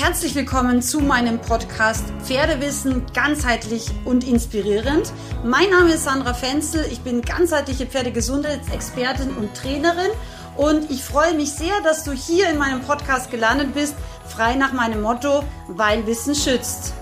[0.00, 5.12] Herzlich willkommen zu meinem Podcast Pferdewissen ganzheitlich und inspirierend.
[5.44, 10.12] Mein Name ist Sandra Fenzel, ich bin ganzheitliche Pferdegesundheitsexpertin und Trainerin
[10.56, 13.96] und ich freue mich sehr, dass du hier in meinem Podcast gelandet bist,
[14.28, 16.92] frei nach meinem Motto, weil Wissen schützt.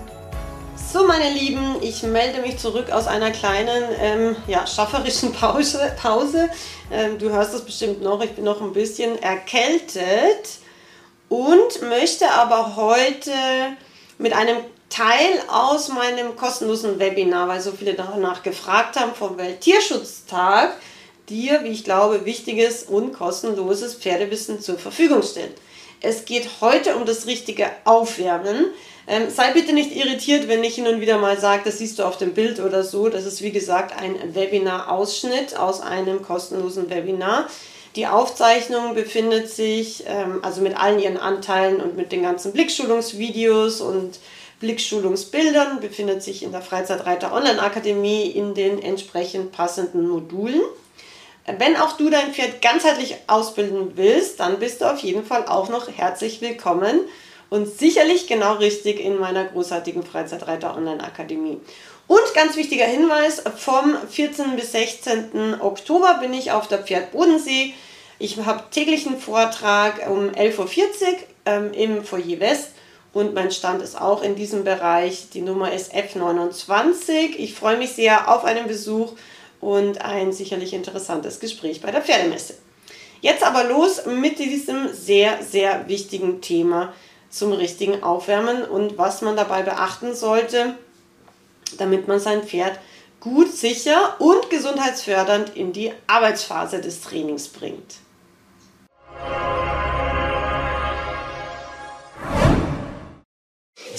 [0.91, 5.93] So, meine Lieben, ich melde mich zurück aus einer kleinen, ähm, ja, schafferischen Pause.
[6.01, 6.49] Pause.
[6.91, 10.61] Ähm, du hörst es bestimmt noch, ich bin noch ein bisschen erkältet
[11.29, 13.31] und möchte aber heute
[14.17, 14.57] mit einem
[14.89, 20.75] Teil aus meinem kostenlosen Webinar, weil so viele danach gefragt haben, vom Welttierschutztag,
[21.29, 25.53] dir, wie ich glaube, wichtiges und kostenloses Pferdewissen zur Verfügung stellen.
[25.99, 28.67] Es geht heute um das richtige Aufwärmen.
[29.07, 32.03] Ähm, sei bitte nicht irritiert, wenn ich hin und wieder mal sage, das siehst du
[32.03, 33.09] auf dem Bild oder so.
[33.09, 37.49] Das ist wie gesagt ein Webinar-Ausschnitt aus einem kostenlosen Webinar.
[37.97, 43.81] Die Aufzeichnung befindet sich, ähm, also mit allen ihren Anteilen und mit den ganzen Blickschulungsvideos
[43.81, 44.19] und
[44.59, 50.61] Blickschulungsbildern, befindet sich in der Freizeitreiter Online Akademie in den entsprechend passenden Modulen.
[51.57, 55.69] Wenn auch du dein Pferd ganzheitlich ausbilden willst, dann bist du auf jeden Fall auch
[55.69, 56.99] noch herzlich willkommen
[57.49, 61.59] und sicherlich genau richtig in meiner großartigen Freizeitreiter Online Akademie.
[62.05, 64.55] Und ganz wichtiger Hinweis, vom 14.
[64.55, 65.61] bis 16.
[65.61, 67.73] Oktober bin ich auf der Pferd Bodensee
[68.19, 72.69] ich habe täglich einen Vortrag um 11.40 Uhr ähm, im Foyer West
[73.13, 75.29] und mein Stand ist auch in diesem Bereich.
[75.33, 77.35] Die Nummer ist F29.
[77.37, 79.13] Ich freue mich sehr auf einen Besuch
[79.59, 82.55] und ein sicherlich interessantes Gespräch bei der Pferdemesse.
[83.21, 86.93] Jetzt aber los mit diesem sehr, sehr wichtigen Thema
[87.29, 90.75] zum richtigen Aufwärmen und was man dabei beachten sollte,
[91.77, 92.79] damit man sein Pferd
[93.19, 97.95] gut, sicher und gesundheitsfördernd in die Arbeitsphase des Trainings bringt.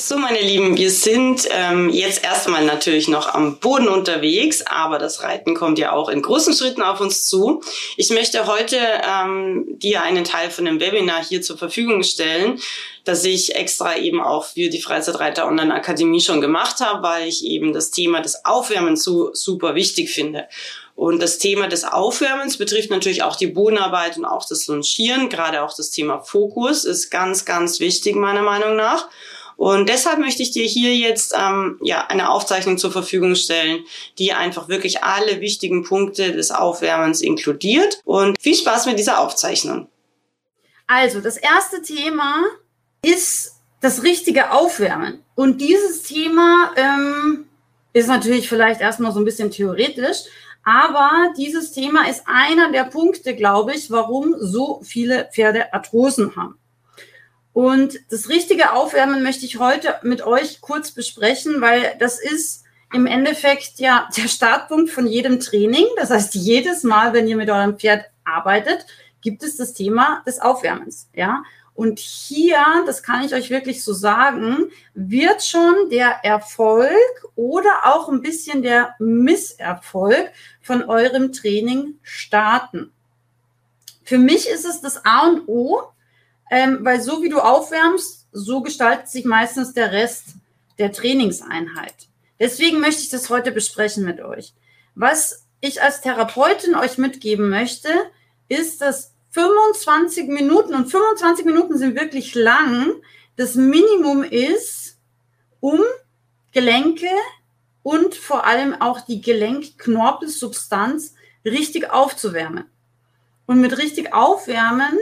[0.08, 5.24] So, meine Lieben, wir sind ähm, jetzt erstmal natürlich noch am Boden unterwegs, aber das
[5.24, 7.62] Reiten kommt ja auch in großen Schritten auf uns zu.
[7.96, 12.60] Ich möchte heute ähm, dir einen Teil von dem Webinar hier zur Verfügung stellen,
[13.04, 17.44] das ich extra eben auch für die Freizeitreiter Online Akademie schon gemacht habe, weil ich
[17.44, 20.46] eben das Thema des Aufwärmens so super wichtig finde.
[20.98, 25.28] Und das Thema des Aufwärmens betrifft natürlich auch die Bodenarbeit und auch das Longieren.
[25.28, 29.08] Gerade auch das Thema Fokus ist ganz, ganz wichtig meiner Meinung nach.
[29.56, 33.84] Und deshalb möchte ich dir hier jetzt ähm, ja eine Aufzeichnung zur Verfügung stellen,
[34.18, 38.00] die einfach wirklich alle wichtigen Punkte des Aufwärmens inkludiert.
[38.04, 39.86] Und viel Spaß mit dieser Aufzeichnung.
[40.88, 42.42] Also, das erste Thema
[43.02, 45.22] ist das richtige Aufwärmen.
[45.36, 47.44] Und dieses Thema ähm,
[47.92, 50.24] ist natürlich vielleicht erstmal so ein bisschen theoretisch,
[50.64, 56.58] aber dieses Thema ist einer der Punkte, glaube ich, warum so viele Pferde Arthrosen haben.
[57.52, 63.06] Und das richtige Aufwärmen möchte ich heute mit euch kurz besprechen, weil das ist im
[63.06, 65.86] Endeffekt ja der Startpunkt von jedem Training.
[65.96, 68.86] Das heißt, jedes Mal, wenn ihr mit eurem Pferd arbeitet,
[69.20, 71.08] gibt es das Thema des Aufwärmens.
[71.14, 71.42] Ja.
[71.78, 76.90] Und hier, das kann ich euch wirklich so sagen, wird schon der Erfolg
[77.36, 82.90] oder auch ein bisschen der Misserfolg von eurem Training starten.
[84.02, 85.84] Für mich ist es das A und O,
[86.50, 90.30] ähm, weil so wie du aufwärmst, so gestaltet sich meistens der Rest
[90.80, 92.08] der Trainingseinheit.
[92.40, 94.52] Deswegen möchte ich das heute besprechen mit euch.
[94.96, 97.88] Was ich als Therapeutin euch mitgeben möchte,
[98.48, 102.94] ist, dass 25 Minuten und 25 Minuten sind wirklich lang,
[103.36, 104.98] das Minimum ist,
[105.60, 105.78] um
[106.50, 107.06] Gelenke
[107.84, 112.64] und vor allem auch die Gelenkknorpelsubstanz richtig aufzuwärmen.
[113.46, 114.98] Und mit richtig aufwärmen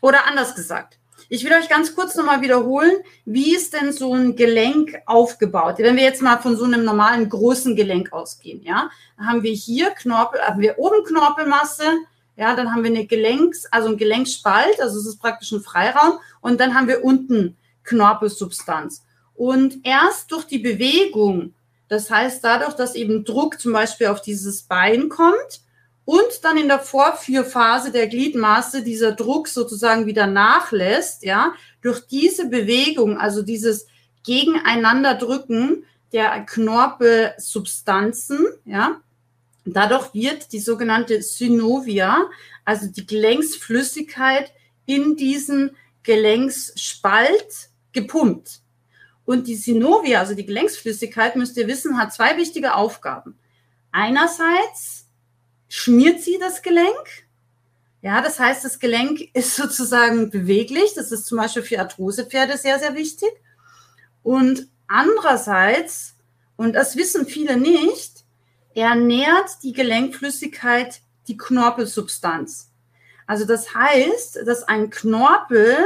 [0.00, 2.96] oder anders gesagt, ich will euch ganz kurz nochmal wiederholen,
[3.26, 5.76] wie ist denn so ein Gelenk aufgebaut?
[5.78, 9.52] Wenn wir jetzt mal von so einem normalen großen Gelenk ausgehen, ja, dann haben wir
[9.52, 11.84] hier Knorpel, haben wir oben Knorpelmasse,
[12.36, 16.18] ja, dann haben wir eine Gelenks, also ein Gelenkspalt, also es ist praktisch ein Freiraum,
[16.40, 19.04] und dann haben wir unten Knorpelsubstanz.
[19.34, 21.54] Und erst durch die Bewegung,
[21.88, 25.60] das heißt dadurch, dass eben Druck zum Beispiel auf dieses Bein kommt,
[26.06, 32.48] und dann in der Vorführphase der Gliedmaße dieser Druck sozusagen wieder nachlässt, ja, durch diese
[32.48, 33.86] Bewegung, also dieses
[34.24, 39.00] Gegeneinanderdrücken der Knorpelsubstanzen, ja,
[39.64, 42.28] dadurch wird die sogenannte Synovia,
[42.64, 44.52] also die Gelenksflüssigkeit
[44.86, 48.60] in diesen Gelenksspalt gepumpt.
[49.24, 53.38] Und die Synovia, also die Gelenksflüssigkeit, müsst ihr wissen, hat zwei wichtige Aufgaben.
[53.90, 55.06] Einerseits
[55.68, 57.24] schmiert sie das Gelenk.
[58.02, 60.92] Ja, das heißt, das Gelenk ist sozusagen beweglich.
[60.94, 63.30] Das ist zum Beispiel für Arthrosepferde sehr, sehr wichtig.
[64.22, 66.16] Und andererseits,
[66.56, 68.13] und das wissen viele nicht,
[68.74, 72.70] ernährt die Gelenkflüssigkeit die Knorpelsubstanz.
[73.26, 75.76] Also das heißt, dass ein Knorpel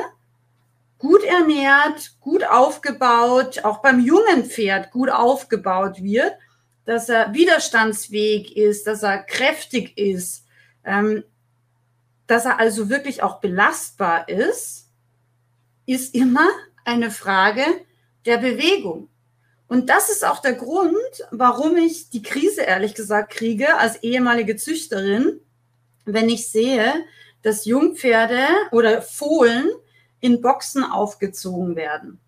[0.99, 6.33] gut ernährt, gut aufgebaut, auch beim jungen Pferd gut aufgebaut wird,
[6.85, 10.47] dass er widerstandsfähig ist, dass er kräftig ist,
[10.85, 11.23] ähm,
[12.27, 14.91] dass er also wirklich auch belastbar ist,
[15.87, 16.49] ist immer
[16.85, 17.65] eine Frage
[18.27, 19.09] der Bewegung.
[19.69, 20.97] Und das ist auch der Grund,
[21.31, 25.41] warum ich die Krise ehrlich gesagt kriege als ehemalige Züchterin,
[26.07, 27.05] wenn ich sehe,
[27.43, 29.69] dass Jungpferde oder Fohlen
[30.21, 32.19] in Boxen aufgezogen werden.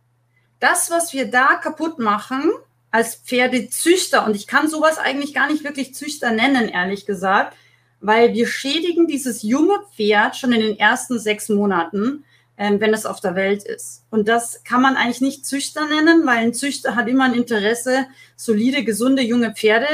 [0.61, 2.51] Das, was wir da kaputt machen
[2.91, 7.57] als Pferdezüchter, und ich kann sowas eigentlich gar nicht wirklich Züchter nennen, ehrlich gesagt,
[8.01, 12.25] weil wir schädigen dieses junge Pferd schon in den ersten sechs Monaten,
[12.61, 14.05] wenn es auf der Welt ist.
[14.11, 18.07] Und das kann man eigentlich nicht Züchter nennen, weil ein Züchter hat immer ein Interesse,
[18.37, 19.87] solide, gesunde, junge Pferde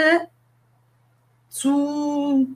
[1.49, 2.49] zu,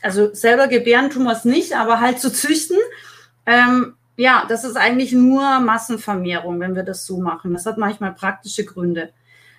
[0.00, 2.78] also selber gebären tun wir es nicht, aber halt zu züchten.
[3.44, 7.52] Ähm, ja, das ist eigentlich nur Massenvermehrung, wenn wir das so machen.
[7.52, 9.10] Das hat manchmal praktische Gründe.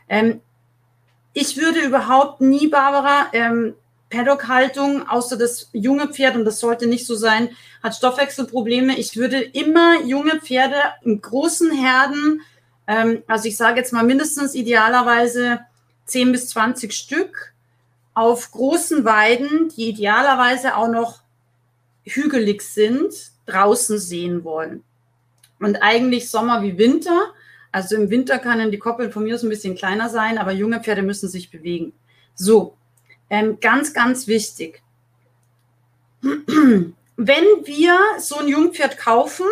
[0.09, 0.41] Ähm,
[1.33, 3.75] ich würde überhaupt nie, Barbara, ähm,
[4.09, 7.49] Paddock-Haltung, außer das junge Pferd, und das sollte nicht so sein,
[7.83, 8.97] hat Stoffwechselprobleme.
[8.97, 12.41] Ich würde immer junge Pferde in großen Herden,
[12.87, 15.59] ähm, also ich sage jetzt mal mindestens idealerweise
[16.05, 17.53] 10 bis 20 Stück,
[18.13, 21.19] auf großen Weiden, die idealerweise auch noch
[22.03, 23.13] hügelig sind,
[23.45, 24.83] draußen sehen wollen.
[25.59, 27.33] Und eigentlich Sommer wie Winter.
[27.71, 30.81] Also im Winter können die Koppeln von mir aus ein bisschen kleiner sein, aber junge
[30.81, 31.93] Pferde müssen sich bewegen.
[32.33, 32.75] So,
[33.29, 34.81] ähm, ganz, ganz wichtig.
[36.21, 39.45] Wenn wir so ein Jungpferd kaufen,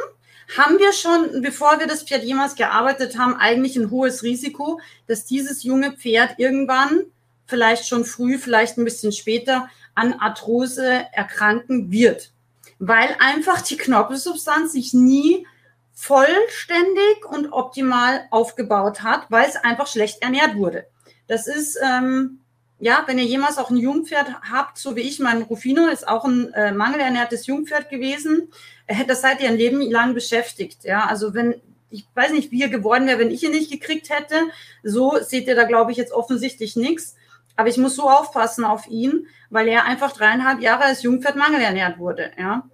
[0.57, 5.25] haben wir schon, bevor wir das Pferd jemals gearbeitet haben, eigentlich ein hohes Risiko, dass
[5.25, 7.05] dieses junge Pferd irgendwann,
[7.47, 12.31] vielleicht schon früh, vielleicht ein bisschen später, an Arthrose erkranken wird.
[12.79, 15.47] Weil einfach die Knorpelsubstanz sich nie
[15.93, 20.85] vollständig und optimal aufgebaut hat, weil es einfach schlecht ernährt wurde.
[21.27, 22.41] Das ist ähm,
[22.79, 26.25] ja, wenn ihr jemals auch ein Jungpferd habt, so wie ich, mein Rufino ist auch
[26.25, 28.51] ein äh, mangelernährtes Jungpferd gewesen,
[28.87, 30.83] äh, das seid ihr ein Leben lang beschäftigt.
[30.83, 31.55] Ja, also wenn,
[31.89, 34.35] ich weiß nicht, wie er geworden wäre, wenn ich ihn nicht gekriegt hätte.
[34.83, 37.15] So seht ihr da, glaube ich, jetzt offensichtlich nichts.
[37.55, 41.97] Aber ich muss so aufpassen auf ihn, weil er einfach dreieinhalb Jahre als Jungpferd mangelernährt
[41.97, 42.31] wurde.
[42.37, 42.69] Ja,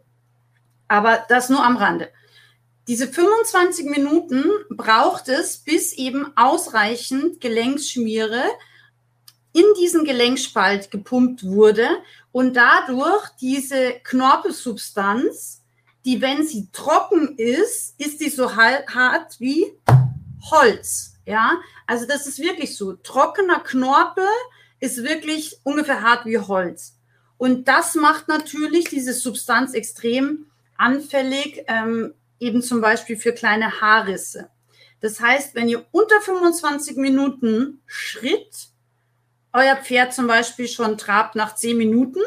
[0.88, 2.10] aber das nur am Rande.
[2.88, 8.44] Diese 25 Minuten braucht es, bis eben ausreichend Gelenksschmiere
[9.54, 11.88] in diesen Gelenkspalt gepumpt wurde
[12.32, 15.62] und dadurch diese Knorpelsubstanz,
[16.06, 19.74] die, wenn sie trocken ist, ist die so hart wie
[20.50, 21.14] Holz.
[21.26, 22.94] Ja, also das ist wirklich so.
[22.94, 24.26] Trockener Knorpel
[24.80, 26.98] ist wirklich ungefähr hart wie Holz.
[27.38, 34.50] Und das macht natürlich diese Substanz extrem anfällig, ähm, eben zum Beispiel für kleine Haarrisse.
[35.00, 38.71] Das heißt, wenn ihr unter 25 Minuten Schritt
[39.54, 42.22] euer Pferd zum Beispiel schon trabt nach zehn Minuten,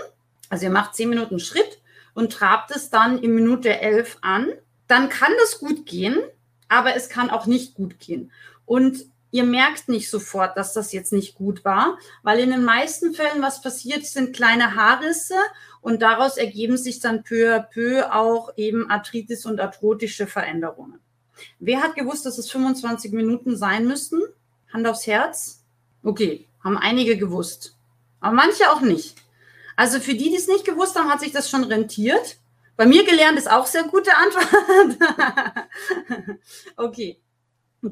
[0.48, 1.80] also ihr macht zehn Minuten Schritt
[2.14, 4.48] und trabt es dann in Minute elf an,
[4.86, 6.16] dann kann das gut gehen,
[6.68, 8.30] aber es kann auch nicht gut gehen.
[8.66, 13.14] Und ihr merkt nicht sofort, dass das jetzt nicht gut war, weil in den meisten
[13.14, 15.34] Fällen, was passiert, sind kleine Haarrisse
[15.80, 21.00] und daraus ergeben sich dann peu à peu auch eben Arthritis und arthrotische Veränderungen.
[21.58, 24.20] Wer hat gewusst, dass es 25 Minuten sein müssten?
[24.72, 25.64] Hand aufs Herz.
[26.04, 27.76] Okay, haben einige gewusst.
[28.20, 29.16] Aber manche auch nicht.
[29.76, 32.38] Also für die, die es nicht gewusst haben, hat sich das schon rentiert.
[32.76, 34.98] Bei mir gelernt ist auch sehr gute Antwort.
[36.76, 37.20] okay,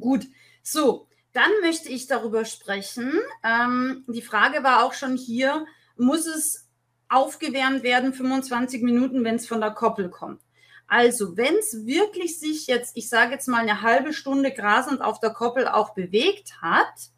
[0.00, 0.26] gut.
[0.62, 3.12] So, dann möchte ich darüber sprechen.
[3.44, 6.68] Ähm, die Frage war auch schon hier, muss es
[7.08, 10.40] aufgewärmt werden, 25 Minuten, wenn es von der Koppel kommt?
[10.88, 15.20] Also, wenn es wirklich sich jetzt, ich sage jetzt mal eine halbe Stunde grasend auf
[15.20, 17.10] der Koppel auch bewegt hat,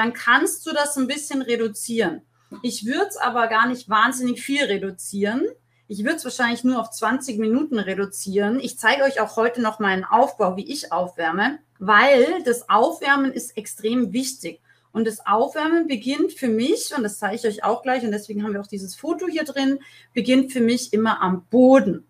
[0.00, 2.22] dann kannst du das ein bisschen reduzieren.
[2.62, 5.46] Ich würde es aber gar nicht wahnsinnig viel reduzieren.
[5.88, 8.60] Ich würde es wahrscheinlich nur auf 20 Minuten reduzieren.
[8.60, 13.58] Ich zeige euch auch heute noch meinen Aufbau, wie ich aufwärme, weil das Aufwärmen ist
[13.58, 14.60] extrem wichtig.
[14.90, 18.42] Und das Aufwärmen beginnt für mich, und das zeige ich euch auch gleich, und deswegen
[18.42, 19.80] haben wir auch dieses Foto hier drin,
[20.14, 22.06] beginnt für mich immer am Boden.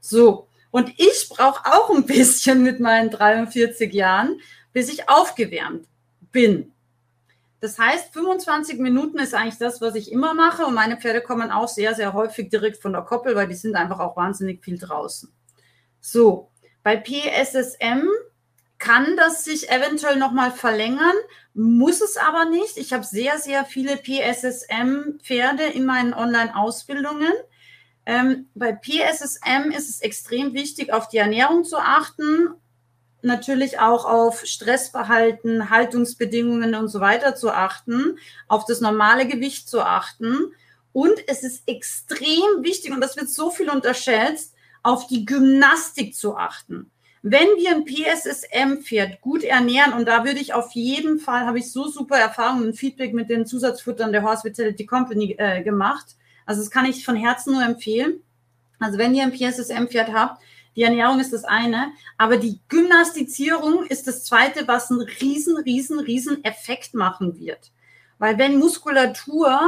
[0.00, 0.46] So.
[0.70, 4.40] Und ich brauche auch ein bisschen mit meinen 43 Jahren,
[4.72, 5.86] bis ich aufgewärmt
[6.30, 6.73] bin.
[7.64, 10.66] Das heißt, 25 Minuten ist eigentlich das, was ich immer mache.
[10.66, 13.74] Und meine Pferde kommen auch sehr, sehr häufig direkt von der Koppel, weil die sind
[13.74, 15.32] einfach auch wahnsinnig viel draußen.
[15.98, 16.50] So,
[16.82, 18.06] bei PSSM
[18.76, 21.14] kann das sich eventuell nochmal verlängern,
[21.54, 22.76] muss es aber nicht.
[22.76, 27.32] Ich habe sehr, sehr viele PSSM-Pferde in meinen Online-Ausbildungen.
[28.04, 32.48] Ähm, bei PSSM ist es extrem wichtig, auf die Ernährung zu achten,
[33.24, 39.80] natürlich auch auf Stressverhalten, Haltungsbedingungen und so weiter zu achten, auf das normale Gewicht zu
[39.80, 40.52] achten.
[40.92, 46.36] Und es ist extrem wichtig, und das wird so viel unterschätzt, auf die Gymnastik zu
[46.36, 46.90] achten.
[47.22, 51.72] Wenn wir ein PSSM-Pferd gut ernähren, und da würde ich auf jeden Fall, habe ich
[51.72, 56.16] so super Erfahrungen und Feedback mit den Zusatzfuttern der Horse Vitality Company äh, gemacht.
[56.44, 58.20] Also das kann ich von Herzen nur empfehlen.
[58.78, 60.42] Also wenn ihr ein PSSM-Pferd habt,
[60.76, 66.00] die Ernährung ist das eine, aber die Gymnastizierung ist das zweite, was einen riesen, riesen,
[66.00, 67.72] riesen Effekt machen wird.
[68.18, 69.60] Weil wenn Muskulatur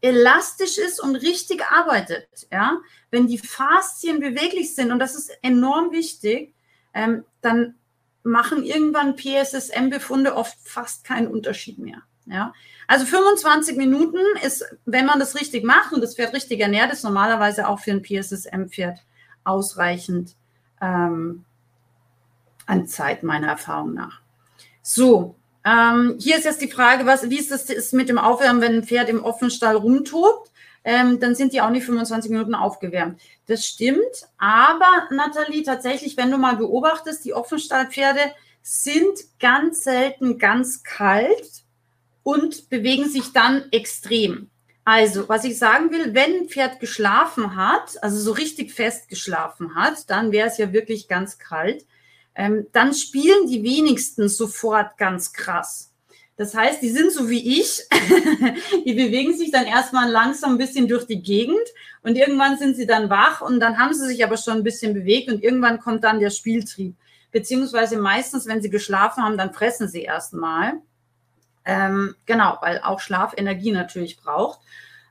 [0.00, 2.78] elastisch ist und richtig arbeitet, ja,
[3.10, 6.54] wenn die Faszien beweglich sind, und das ist enorm wichtig,
[6.92, 7.74] ähm, dann
[8.22, 12.02] machen irgendwann PSSM-Befunde oft fast keinen Unterschied mehr.
[12.26, 12.54] Ja,
[12.86, 17.04] also 25 Minuten ist, wenn man das richtig macht und das Pferd richtig ernährt, ist
[17.04, 19.00] normalerweise auch für ein PSSM-Pferd
[19.44, 20.34] ausreichend
[20.84, 21.44] ähm,
[22.66, 24.20] an Zeit, meiner Erfahrung nach.
[24.82, 28.60] So, ähm, hier ist jetzt die Frage, was, wie ist das ist mit dem Aufwärmen,
[28.60, 30.50] wenn ein Pferd im Offenstall rumtobt?
[30.86, 33.18] Ähm, dann sind die auch nicht 25 Minuten aufgewärmt.
[33.46, 38.20] Das stimmt, aber Nathalie, tatsächlich, wenn du mal beobachtest, die Offenstallpferde
[38.60, 41.64] sind ganz selten ganz kalt
[42.22, 44.50] und bewegen sich dann extrem.
[44.84, 49.74] Also, was ich sagen will, wenn ein Pferd geschlafen hat, also so richtig fest geschlafen
[49.74, 51.86] hat, dann wäre es ja wirklich ganz kalt.
[52.34, 55.90] Ähm, dann spielen die wenigsten sofort ganz krass.
[56.36, 57.80] Das heißt, die sind so wie ich,
[58.84, 61.62] die bewegen sich dann erstmal langsam ein bisschen durch die Gegend
[62.02, 64.94] und irgendwann sind sie dann wach und dann haben sie sich aber schon ein bisschen
[64.94, 66.96] bewegt und irgendwann kommt dann der Spieltrieb.
[67.30, 70.74] Beziehungsweise meistens, wenn sie geschlafen haben, dann fressen sie erstmal.
[71.64, 74.60] Ähm, genau, weil auch Schlaf Energie natürlich braucht.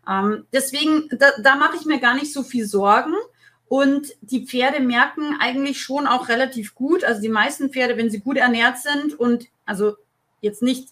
[0.08, 3.14] Ähm, deswegen, da, da mache ich mir gar nicht so viel Sorgen.
[3.68, 8.20] Und die Pferde merken eigentlich schon auch relativ gut, also die meisten Pferde, wenn sie
[8.20, 9.96] gut ernährt sind und also
[10.42, 10.90] jetzt nicht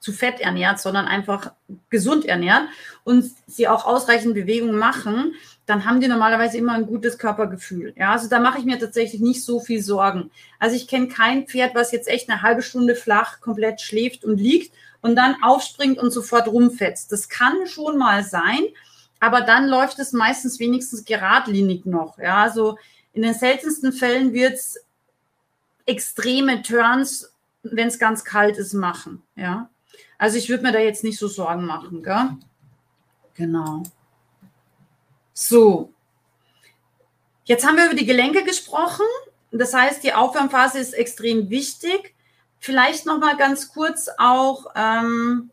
[0.00, 1.52] zu fett ernährt, sondern einfach
[1.90, 2.68] gesund ernährt
[3.04, 5.34] und sie auch ausreichend Bewegung machen,
[5.66, 7.92] dann haben die normalerweise immer ein gutes Körpergefühl.
[7.96, 10.30] Ja, also da mache ich mir tatsächlich nicht so viel Sorgen.
[10.58, 14.38] Also ich kenne kein Pferd, was jetzt echt eine halbe Stunde flach komplett schläft und
[14.38, 17.12] liegt und dann aufspringt und sofort rumfetzt.
[17.12, 18.60] Das kann schon mal sein,
[19.20, 22.18] aber dann läuft es meistens wenigstens geradlinig noch.
[22.18, 22.78] Ja, also
[23.12, 24.84] in den seltensten Fällen wird es
[25.86, 29.22] extreme Turns, wenn es ganz kalt ist, machen.
[29.34, 29.68] Ja,
[30.18, 32.02] also ich würde mir da jetzt nicht so Sorgen machen.
[32.02, 32.30] Gell?
[33.34, 33.84] Genau.
[35.32, 35.92] So.
[37.44, 39.06] Jetzt haben wir über die Gelenke gesprochen.
[39.52, 42.14] Das heißt, die Aufwärmphase ist extrem wichtig.
[42.58, 45.50] Vielleicht noch mal ganz kurz auch, ähm,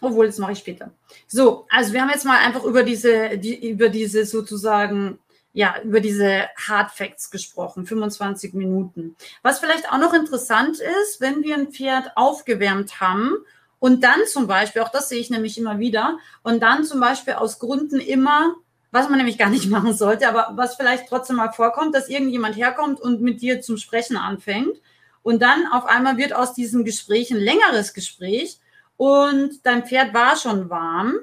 [0.00, 0.90] obwohl, das mache ich später.
[1.28, 5.18] So, also wir haben jetzt mal einfach über diese, die, über diese sozusagen,
[5.52, 9.16] ja, über diese Hard Facts gesprochen, 25 Minuten.
[9.42, 13.32] Was vielleicht auch noch interessant ist, wenn wir ein Pferd aufgewärmt haben
[13.78, 17.34] und dann zum Beispiel, auch das sehe ich nämlich immer wieder, und dann zum Beispiel
[17.34, 18.54] aus Gründen immer
[18.92, 22.56] was man nämlich gar nicht machen sollte, aber was vielleicht trotzdem mal vorkommt, dass irgendjemand
[22.56, 24.76] herkommt und mit dir zum Sprechen anfängt
[25.22, 28.60] und dann auf einmal wird aus diesem Gespräch ein längeres Gespräch
[28.96, 31.16] und dein Pferd war schon warm.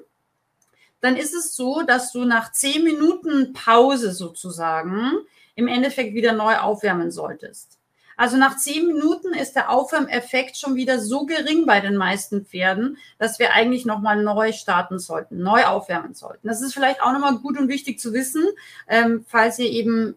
[1.01, 5.13] Dann ist es so, dass du nach zehn Minuten Pause sozusagen
[5.55, 7.77] im Endeffekt wieder neu aufwärmen solltest.
[8.17, 12.97] Also nach zehn Minuten ist der Aufwärmeffekt schon wieder so gering bei den meisten Pferden,
[13.17, 16.45] dass wir eigentlich nochmal neu starten sollten, neu aufwärmen sollten.
[16.45, 18.43] Das ist vielleicht auch nochmal gut und wichtig zu wissen,
[18.89, 20.15] ähm, falls ihr eben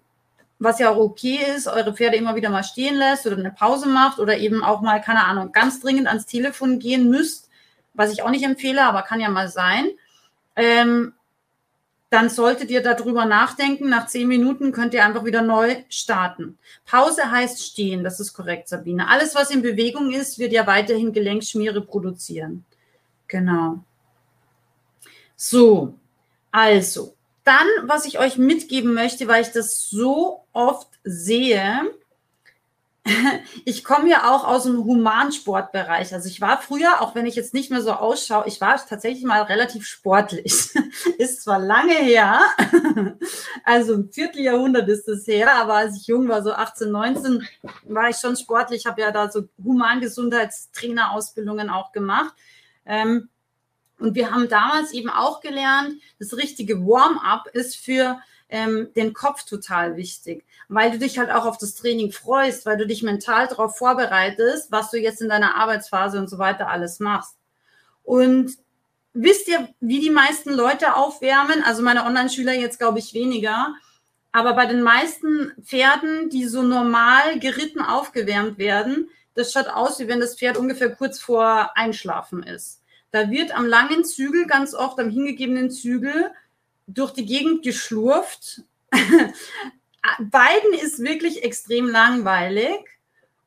[0.62, 3.88] was ja auch okay ist, eure Pferde immer wieder mal stehen lässt oder eine Pause
[3.88, 7.50] macht oder eben auch mal, keine Ahnung, ganz dringend ans Telefon gehen müsst,
[7.94, 9.88] was ich auch nicht empfehle, aber kann ja mal sein,
[10.56, 11.14] ähm,
[12.12, 13.88] dann solltet ihr darüber nachdenken.
[13.88, 16.58] Nach zehn Minuten könnt ihr einfach wieder neu starten.
[16.84, 19.08] Pause heißt stehen, das ist korrekt, Sabine.
[19.08, 22.66] Alles, was in Bewegung ist, wird ja weiterhin Gelenkschmiere produzieren.
[23.28, 23.82] Genau.
[25.36, 25.94] So,
[26.50, 31.80] also, dann, was ich euch mitgeben möchte, weil ich das so oft sehe,
[33.64, 36.14] ich komme ja auch aus dem Humansportbereich.
[36.14, 39.24] Also ich war früher, auch wenn ich jetzt nicht mehr so ausschaue, ich war tatsächlich
[39.24, 40.44] mal relativ sportlich.
[41.18, 42.40] ist zwar lange her,
[43.64, 47.48] also ein Vierteljahrhundert ist es her, aber als ich jung war, so 18, 19,
[47.84, 48.82] war ich schon sportlich.
[48.82, 52.34] Ich habe ja da so Humangesundheitstrainerausbildungen auch gemacht.
[52.86, 53.28] Ähm,
[53.98, 58.18] und wir haben damals eben auch gelernt, das richtige Warm-up ist für
[58.52, 62.76] ähm, den Kopf total wichtig, weil du dich halt auch auf das Training freust, weil
[62.76, 67.00] du dich mental darauf vorbereitest, was du jetzt in deiner Arbeitsphase und so weiter alles
[67.00, 67.36] machst.
[68.04, 68.52] Und
[69.14, 71.64] wisst ihr, wie die meisten Leute aufwärmen?
[71.64, 73.74] Also meine Online-Schüler jetzt glaube ich weniger.
[74.32, 80.08] Aber bei den meisten Pferden, die so normal geritten aufgewärmt werden, das schaut aus, wie
[80.08, 82.82] wenn das Pferd ungefähr kurz vor Einschlafen ist.
[83.12, 86.30] Da wird am langen Zügel, ganz oft am hingegebenen Zügel,
[86.86, 88.62] durch die Gegend geschlurft.
[90.18, 92.78] Beiden ist wirklich extrem langweilig.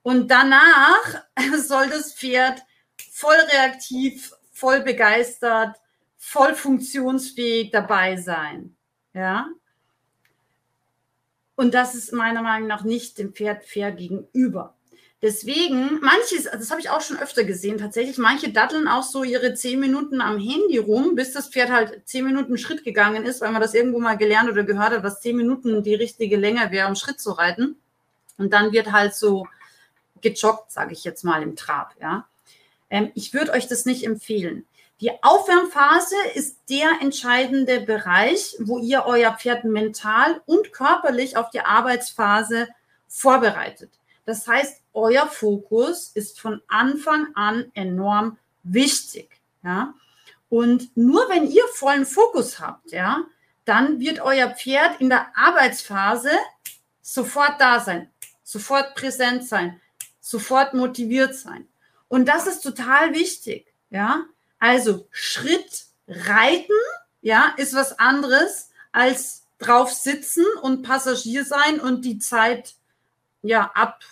[0.01, 1.23] Und danach
[1.57, 2.61] soll das Pferd
[3.11, 5.75] voll reaktiv, voll begeistert,
[6.17, 8.75] voll funktionsfähig dabei sein.
[9.13, 9.47] Ja.
[11.55, 14.75] Und das ist meiner Meinung nach nicht dem Pferd fair gegenüber.
[15.25, 19.55] Deswegen, manches, das habe ich auch schon öfter gesehen, tatsächlich, manche datteln auch so ihre
[19.55, 23.51] zehn Minuten am Handy rum, bis das Pferd halt zehn Minuten Schritt gegangen ist, weil
[23.51, 26.88] man das irgendwo mal gelernt oder gehört hat, was zehn Minuten die richtige Länge wäre,
[26.88, 27.75] um Schritt zu reiten.
[28.38, 29.48] Und dann wird halt so
[30.22, 32.27] gejoggt, sage ich jetzt mal im Trab, ja.
[32.91, 34.67] Ähm, ich würde euch das nicht empfehlen.
[35.01, 41.62] Die Aufwärmphase ist der entscheidende Bereich, wo ihr euer Pferd mental und körperlich auf die
[41.62, 42.67] Arbeitsphase
[43.08, 43.89] vorbereitet.
[44.25, 49.41] Das heißt, euer Fokus ist von Anfang an enorm wichtig.
[49.63, 49.93] Ja?
[50.49, 53.25] Und nur wenn ihr vollen Fokus habt, ja,
[53.65, 56.31] dann wird euer Pferd in der Arbeitsphase
[57.01, 58.09] sofort da sein,
[58.43, 59.81] sofort präsent sein,
[60.21, 61.67] sofort motiviert sein.
[62.07, 63.73] Und das ist total wichtig.
[63.89, 64.25] Ja,
[64.59, 66.73] also Schritt reiten,
[67.21, 72.75] ja, ist was anderes als drauf sitzen und Passagier sein und die Zeit
[73.41, 74.03] ja ab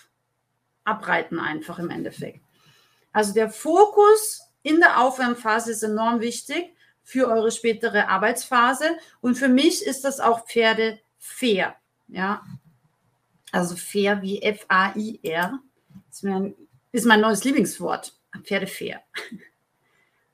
[0.84, 2.40] abreiten einfach im Endeffekt.
[3.12, 8.96] Also der Fokus in der Aufwärmphase ist enorm wichtig für eure spätere Arbeitsphase.
[9.20, 11.76] Und für mich ist das auch Pferde fair.
[12.08, 12.44] Ja,
[13.52, 15.60] also fair wie F-A-I-R.
[16.10, 16.24] Ist,
[16.92, 18.14] ist mein neues Lieblingswort.
[18.42, 19.02] Pferde fair.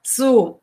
[0.02, 0.62] So,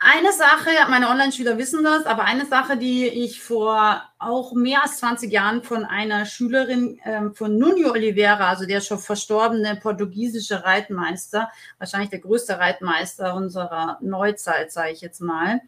[0.00, 4.98] eine Sache, meine Online-Schüler wissen das, aber eine Sache, die ich vor auch mehr als
[4.98, 11.50] 20 Jahren von einer Schülerin ähm, von Nuno Oliveira, also der schon verstorbene portugiesische Reitmeister,
[11.78, 15.60] wahrscheinlich der größte Reitmeister unserer Neuzeit, sage ich jetzt mal,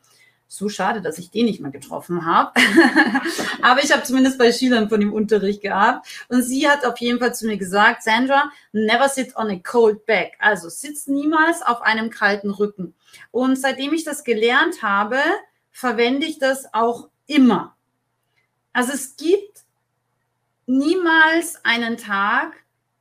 [0.52, 2.52] so schade, dass ich den nicht mehr getroffen habe.
[3.62, 6.08] Aber ich habe zumindest bei Schülern von ihm Unterricht gehabt.
[6.28, 10.04] Und sie hat auf jeden Fall zu mir gesagt, Sandra, never sit on a cold
[10.06, 10.32] back.
[10.40, 12.94] Also sitz niemals auf einem kalten Rücken.
[13.30, 15.18] Und seitdem ich das gelernt habe,
[15.70, 17.76] verwende ich das auch immer.
[18.72, 19.60] Also es gibt
[20.66, 22.56] niemals einen Tag,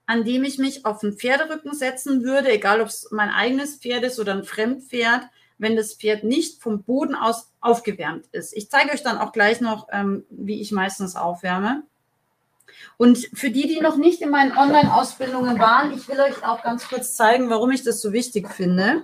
[0.05, 4.03] an dem ich mich auf einen Pferderücken setzen würde, egal ob es mein eigenes Pferd
[4.03, 5.23] ist oder ein Fremdpferd,
[5.59, 8.53] wenn das Pferd nicht vom Boden aus aufgewärmt ist.
[8.55, 11.83] Ich zeige euch dann auch gleich noch, ähm, wie ich meistens aufwärme.
[12.97, 16.87] Und für die, die noch nicht in meinen Online-Ausbildungen waren, ich will euch auch ganz
[16.87, 19.03] kurz zeigen, warum ich das so wichtig finde.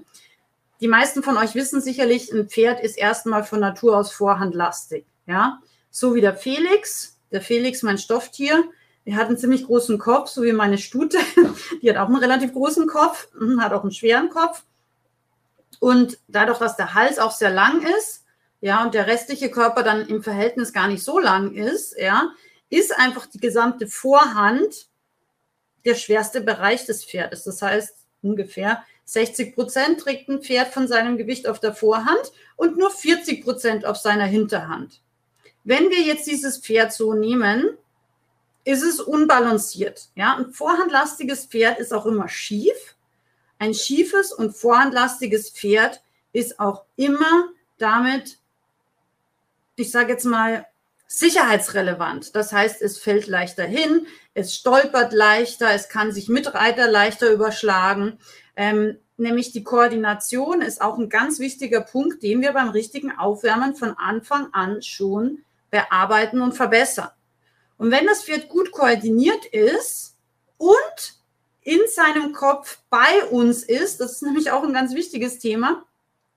[0.82, 5.06] Die meisten von euch wissen sicherlich, ein Pferd ist erstmal von Natur aus vorhandlastig.
[5.28, 7.18] Ja, so wie der Felix.
[7.32, 8.64] Der Felix, mein Stofftier,
[9.06, 11.18] der hat einen ziemlich großen Kopf, so wie meine Stute.
[11.82, 13.28] Die hat auch einen relativ großen Kopf,
[13.60, 14.64] hat auch einen schweren Kopf.
[15.80, 18.24] Und dadurch, dass der Hals auch sehr lang ist,
[18.62, 22.32] ja, und der restliche Körper dann im Verhältnis gar nicht so lang ist, ja,
[22.70, 24.88] ist einfach die gesamte Vorhand
[25.86, 27.44] der schwerste Bereich des Pferdes.
[27.44, 32.78] Das heißt, ungefähr 60 Prozent trägt ein Pferd von seinem Gewicht auf der Vorhand und
[32.78, 35.02] nur 40 Prozent auf seiner Hinterhand.
[35.64, 37.78] Wenn wir jetzt dieses Pferd so nehmen,
[38.64, 40.10] ist es unbalanciert.
[40.16, 42.95] Ja, ein vorhandlastiges Pferd ist auch immer schief
[43.60, 46.02] ein schiefes und vorhandlastiges Pferd
[46.34, 48.38] ist auch immer damit,
[49.76, 50.66] ich sage jetzt mal,
[51.08, 52.36] sicherheitsrelevant.
[52.36, 57.32] Das heißt, es fällt leichter hin, es stolpert leichter, es kann sich mit Reiter leichter
[57.32, 58.20] überschlagen.
[58.56, 63.76] Ähm, nämlich die Koordination ist auch ein ganz wichtiger Punkt, den wir beim richtigen Aufwärmen
[63.76, 67.10] von Anfang an schon bearbeiten und verbessern.
[67.78, 70.16] Und wenn das Pferd gut koordiniert ist
[70.58, 71.15] und
[71.66, 74.00] in seinem Kopf bei uns ist.
[74.00, 75.84] Das ist nämlich auch ein ganz wichtiges Thema.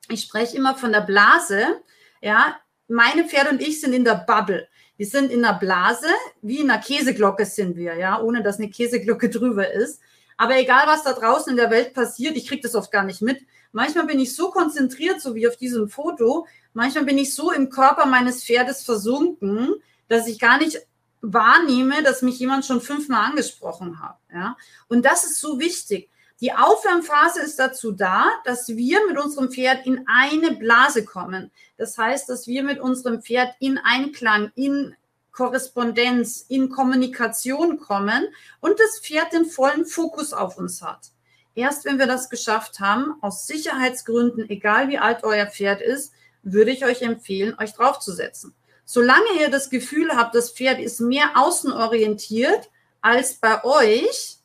[0.08, 1.82] Ich spreche immer von der Blase.
[2.22, 2.56] Ja,
[2.88, 4.66] meine Pferde und ich sind in der Bubble.
[4.96, 6.08] Wir sind in einer Blase,
[6.40, 10.00] wie in einer Käseglocke sind wir, ja, ohne dass eine Käseglocke drüber ist.
[10.38, 13.20] Aber egal, was da draußen in der Welt passiert, ich kriege das oft gar nicht
[13.20, 13.38] mit.
[13.72, 17.68] Manchmal bin ich so konzentriert, so wie auf diesem Foto, manchmal bin ich so im
[17.68, 19.74] Körper meines Pferdes versunken,
[20.08, 20.80] dass ich gar nicht
[21.20, 24.18] wahrnehme, dass mich jemand schon fünfmal angesprochen hat.
[24.33, 24.57] Ja?
[24.88, 26.11] Und das ist so wichtig.
[26.40, 31.50] Die Aufwärmphase ist dazu da, dass wir mit unserem Pferd in eine Blase kommen.
[31.76, 34.94] Das heißt, dass wir mit unserem Pferd in Einklang, in
[35.33, 38.28] Korrespondenz, in Kommunikation kommen
[38.61, 41.11] und das Pferd den vollen Fokus auf uns hat.
[41.54, 46.12] Erst wenn wir das geschafft haben, aus Sicherheitsgründen, egal wie alt euer Pferd ist,
[46.44, 48.54] würde ich euch empfehlen, euch draufzusetzen.
[48.90, 52.70] Solange ihr das Gefühl habt, das Pferd ist mehr außenorientiert
[53.03, 54.38] als bei euch,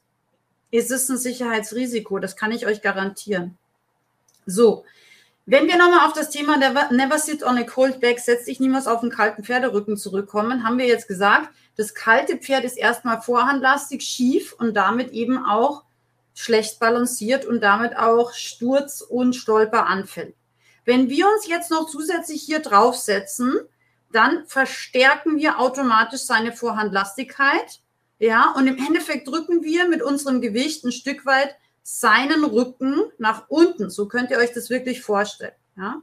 [0.69, 2.19] ist es ein Sicherheitsrisiko.
[2.19, 3.57] Das kann ich euch garantieren.
[4.45, 4.83] So,
[5.45, 8.85] wenn wir nochmal auf das Thema Never Sit on a Cold Back, setz dich niemals
[8.85, 14.03] auf einen kalten Pferderücken zurückkommen, haben wir jetzt gesagt, das kalte Pferd ist erstmal vorhandlastig,
[14.03, 15.83] schief und damit eben auch
[16.33, 20.35] schlecht balanciert und damit auch Sturz und Stolper anfällt.
[20.83, 23.61] Wenn wir uns jetzt noch zusätzlich hier draufsetzen,
[24.15, 27.81] dann verstärken wir automatisch seine Vorhandlastigkeit
[28.23, 33.49] ja, und im Endeffekt drücken wir mit unserem Gewicht ein Stück weit seinen Rücken nach
[33.49, 33.89] unten.
[33.89, 35.51] So könnt ihr euch das wirklich vorstellen.
[35.75, 36.01] Ja.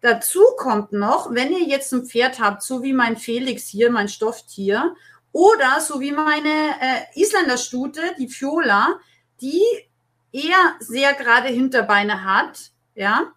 [0.00, 4.08] Dazu kommt noch, wenn ihr jetzt ein Pferd habt, so wie mein Felix hier, mein
[4.08, 4.94] Stofftier,
[5.32, 6.48] oder so wie meine
[6.80, 9.00] äh, Isländerstute, die Fiola,
[9.40, 9.64] die
[10.30, 13.32] eher sehr gerade Hinterbeine hat, ja,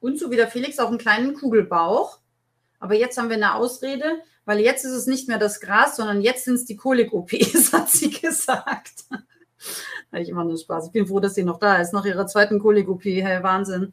[0.00, 2.18] und so wie der Felix auch einen kleinen Kugelbauch.
[2.78, 6.22] Aber jetzt haben wir eine Ausrede, weil jetzt ist es nicht mehr das Gras, sondern
[6.22, 9.04] jetzt sind es die Kolik-OPs, hat sie gesagt.
[9.10, 10.86] Habe ich immer nur Spaß.
[10.86, 13.04] Ich bin froh, dass sie noch da ist, nach ihrer zweiten Kolik-OP.
[13.04, 13.92] Hey, Wahnsinn.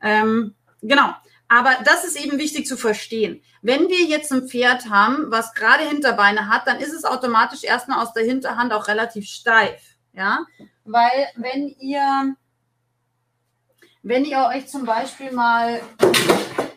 [0.00, 1.14] Ähm, genau.
[1.48, 3.42] Aber das ist eben wichtig zu verstehen.
[3.62, 8.04] Wenn wir jetzt ein Pferd haben, was gerade Hinterbeine hat, dann ist es automatisch erstmal
[8.04, 9.80] aus der Hinterhand auch relativ steif.
[10.12, 10.44] Ja,
[10.84, 12.34] weil wenn ihr,
[14.02, 15.80] wenn ihr euch zum Beispiel mal,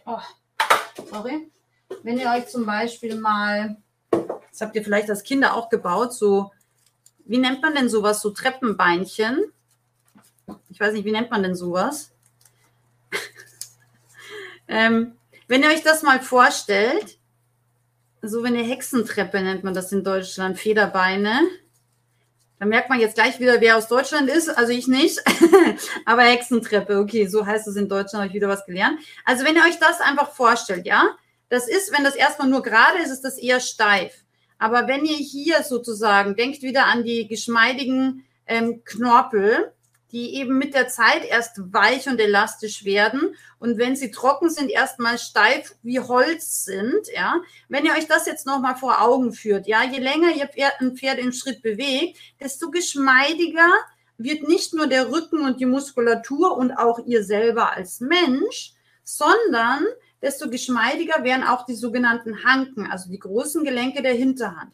[0.06, 0.20] oh,
[1.12, 1.52] sorry,
[2.04, 3.78] wenn ihr euch zum Beispiel mal,
[4.10, 6.52] das habt ihr vielleicht als Kinder auch gebaut, so,
[7.26, 9.52] wie nennt man denn sowas, so Treppenbeinchen?
[10.70, 12.14] Ich weiß nicht, wie nennt man denn sowas?
[14.68, 17.18] ähm, wenn ihr euch das mal vorstellt,
[18.22, 21.42] so wie eine Hexentreppe nennt man das in Deutschland, Federbeine.
[22.62, 24.48] Da merkt man jetzt gleich wieder, wer aus Deutschland ist.
[24.48, 25.20] Also ich nicht.
[26.06, 29.00] Aber Hexentreppe, okay, so heißt es in Deutschland, habe ich wieder was gelernt.
[29.26, 31.10] Also wenn ihr euch das einfach vorstellt, ja,
[31.50, 34.14] das ist, wenn das erstmal nur gerade ist, ist das eher steif.
[34.60, 39.74] Aber wenn ihr hier sozusagen, denkt wieder an die geschmeidigen ähm, Knorpel,
[40.12, 44.70] die eben mit der Zeit erst weich und elastisch werden und wenn sie trocken sind,
[44.70, 47.42] erstmal steif wie Holz sind, ja.
[47.70, 50.98] Wenn ihr euch das jetzt nochmal vor Augen führt, ja, je länger ihr Pferd, ein
[50.98, 53.70] Pferd im Schritt bewegt, desto geschmeidiger
[54.18, 59.86] wird nicht nur der Rücken und die Muskulatur und auch ihr selber als Mensch, sondern
[60.22, 64.74] desto geschmeidiger werden auch die sogenannten Hanken, also die großen Gelenke der Hinterhand.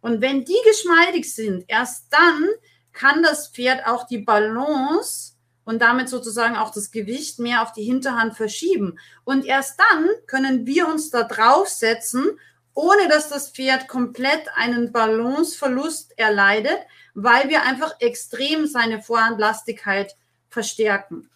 [0.00, 2.48] Und wenn die geschmeidig sind, erst dann
[2.92, 5.32] kann das Pferd auch die Balance
[5.64, 8.98] und damit sozusagen auch das Gewicht mehr auf die Hinterhand verschieben.
[9.24, 12.38] Und erst dann können wir uns da draufsetzen,
[12.74, 16.78] ohne dass das Pferd komplett einen Balanceverlust erleidet,
[17.14, 20.16] weil wir einfach extrem seine Vorhandlastigkeit
[20.48, 21.30] verstärken.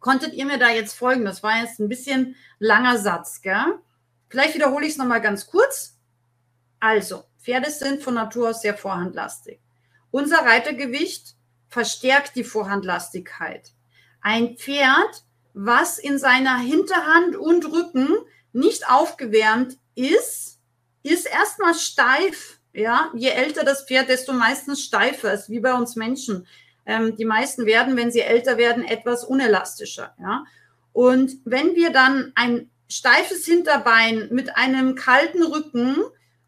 [0.00, 1.24] Konntet ihr mir da jetzt folgen?
[1.24, 3.78] Das war jetzt ein bisschen langer Satz, gell?
[4.28, 5.98] Vielleicht wiederhole ich es nochmal ganz kurz.
[6.80, 9.61] Also, Pferde sind von Natur aus sehr vorhandlastig.
[10.12, 11.34] Unser Reitergewicht
[11.68, 13.72] verstärkt die Vorhandlastigkeit.
[14.20, 18.08] Ein Pferd, was in seiner Hinterhand und Rücken
[18.52, 20.60] nicht aufgewärmt ist,
[21.02, 22.60] ist erstmal steif.
[22.74, 26.46] Ja, je älter das Pferd, desto meistens steifer ist, wie bei uns Menschen.
[26.84, 30.14] Ähm, die meisten werden, wenn sie älter werden, etwas unelastischer.
[30.20, 30.44] Ja?
[30.92, 35.96] Und wenn wir dann ein steifes Hinterbein mit einem kalten Rücken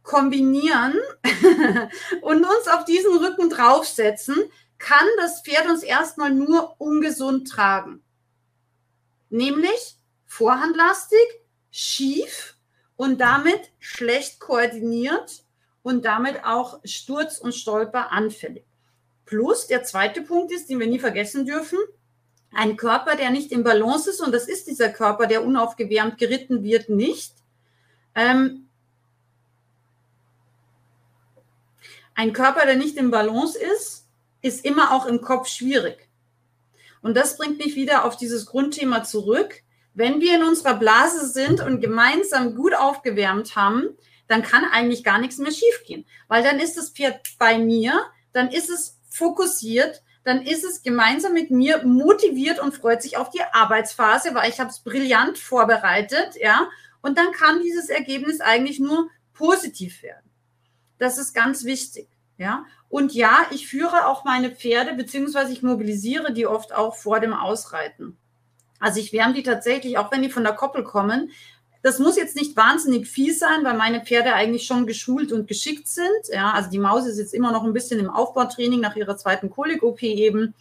[0.04, 0.94] kombinieren
[2.20, 4.36] und uns auf diesen Rücken draufsetzen,
[4.78, 8.04] kann das Pferd uns erstmal nur ungesund tragen.
[9.30, 11.18] Nämlich vorhandlastig,
[11.70, 12.56] schief
[12.96, 15.42] und damit schlecht koordiniert
[15.82, 18.64] und damit auch Sturz und Stolper anfällig.
[19.24, 21.78] Plus der zweite Punkt ist, den wir nie vergessen dürfen,
[22.52, 26.62] ein Körper, der nicht im Balance ist, und das ist dieser Körper, der unaufgewärmt geritten
[26.62, 27.34] wird, nicht.
[28.14, 28.63] Ähm,
[32.14, 34.06] ein Körper, der nicht im Balance ist,
[34.40, 36.08] ist immer auch im Kopf schwierig.
[37.02, 39.62] Und das bringt mich wieder auf dieses Grundthema zurück.
[39.94, 43.96] Wenn wir in unserer Blase sind und gemeinsam gut aufgewärmt haben,
[44.26, 48.50] dann kann eigentlich gar nichts mehr schiefgehen, weil dann ist das Pferd bei mir, dann
[48.50, 53.42] ist es fokussiert, dann ist es gemeinsam mit mir motiviert und freut sich auf die
[53.52, 56.68] Arbeitsphase, weil ich habe es brillant vorbereitet, ja,
[57.02, 60.30] und dann kann dieses Ergebnis eigentlich nur positiv werden.
[60.98, 62.64] Das ist ganz wichtig, ja.
[62.88, 67.32] Und ja, ich führe auch meine Pferde, beziehungsweise ich mobilisiere die oft auch vor dem
[67.32, 68.16] Ausreiten.
[68.78, 71.30] Also ich wärme die tatsächlich, auch wenn die von der Koppel kommen,
[71.84, 75.86] das muss jetzt nicht wahnsinnig viel sein, weil meine Pferde eigentlich schon geschult und geschickt
[75.86, 76.08] sind.
[76.28, 79.50] Ja, also die Maus ist jetzt immer noch ein bisschen im Aufbautraining nach ihrer zweiten
[79.50, 80.54] Kolik-OP eben.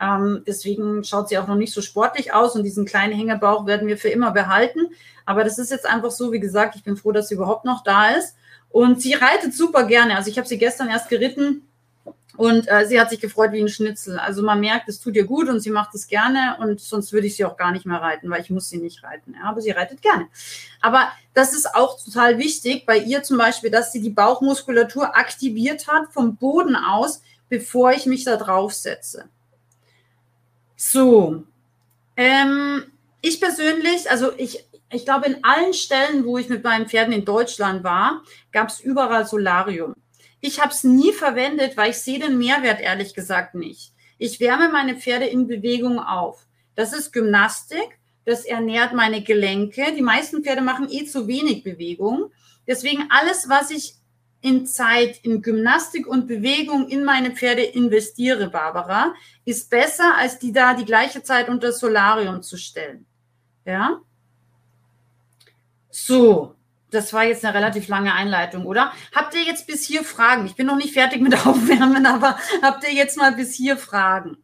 [0.00, 3.88] Ähm, deswegen schaut sie auch noch nicht so sportlich aus und diesen kleinen Hängebauch werden
[3.88, 4.88] wir für immer behalten.
[5.26, 7.84] Aber das ist jetzt einfach so, wie gesagt, ich bin froh, dass sie überhaupt noch
[7.84, 8.36] da ist.
[8.70, 10.16] Und sie reitet super gerne.
[10.16, 11.62] Also ich habe sie gestern erst geritten
[12.36, 14.18] und äh, sie hat sich gefreut wie ein Schnitzel.
[14.18, 17.26] Also man merkt, es tut ihr gut und sie macht es gerne und sonst würde
[17.26, 19.34] ich sie auch gar nicht mehr reiten, weil ich muss sie nicht reiten.
[19.34, 20.28] Ja, aber sie reitet gerne.
[20.80, 25.88] Aber das ist auch total wichtig bei ihr zum Beispiel, dass sie die Bauchmuskulatur aktiviert
[25.88, 29.24] hat vom Boden aus, bevor ich mich da drauf setze.
[30.76, 31.42] So,
[32.16, 32.84] ähm,
[33.20, 37.24] ich persönlich, also ich, ich glaube, in allen Stellen, wo ich mit meinen Pferden in
[37.24, 38.22] Deutschland war,
[38.52, 39.94] gab es überall Solarium.
[40.40, 43.92] Ich habe es nie verwendet, weil ich sehe den Mehrwert ehrlich gesagt nicht.
[44.18, 46.46] Ich wärme meine Pferde in Bewegung auf.
[46.74, 49.92] Das ist Gymnastik, das ernährt meine Gelenke.
[49.96, 52.32] Die meisten Pferde machen eh zu wenig Bewegung.
[52.66, 53.94] Deswegen alles, was ich
[54.42, 60.52] in Zeit, in Gymnastik und Bewegung in meine Pferde investiere, Barbara, ist besser, als die
[60.52, 63.06] da die gleiche Zeit unter Solarium zu stellen.
[63.66, 64.00] Ja?
[65.90, 66.54] So,
[66.90, 68.92] das war jetzt eine relativ lange Einleitung, oder?
[69.14, 70.46] Habt ihr jetzt bis hier Fragen?
[70.46, 74.38] Ich bin noch nicht fertig mit Aufwärmen, aber habt ihr jetzt mal bis hier Fragen?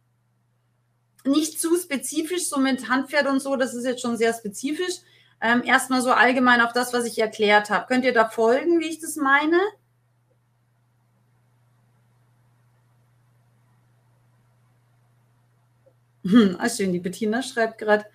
[1.25, 4.95] Nicht zu spezifisch, so mit Handpferd und so, das ist jetzt schon sehr spezifisch.
[5.41, 7.85] Ähm, erstmal so allgemein auf das, was ich erklärt habe.
[7.87, 9.59] Könnt ihr da folgen, wie ich das meine?
[16.23, 18.05] Hm, ah, schön, die Bettina schreibt gerade,